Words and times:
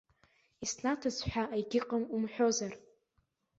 Иснаҭаз 0.63 1.17
ҳәа 1.29 1.43
егьыҟам 1.59 2.03
умҳәозар! 2.15 2.73